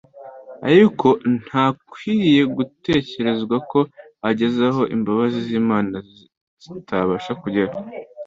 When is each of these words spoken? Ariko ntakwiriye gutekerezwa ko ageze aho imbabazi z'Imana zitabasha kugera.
Ariko 0.69 1.07
ntakwiriye 1.41 2.43
gutekerezwa 2.57 3.55
ko 3.71 3.79
ageze 4.29 4.59
aho 4.69 4.81
imbabazi 4.95 5.37
z'Imana 5.47 5.97
zitabasha 6.65 7.31
kugera. 7.41 7.73